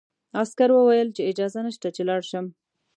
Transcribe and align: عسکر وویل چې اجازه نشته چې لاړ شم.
عسکر 0.41 0.69
وویل 0.73 1.09
چې 1.15 1.27
اجازه 1.31 1.59
نشته 1.67 1.87
چې 1.95 2.01
لاړ 2.09 2.21
شم. 2.29 2.45